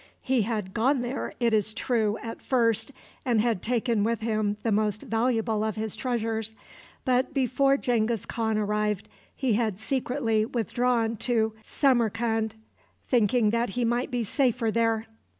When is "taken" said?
3.61-4.03